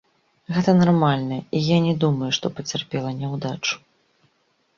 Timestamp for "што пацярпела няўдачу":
2.39-3.73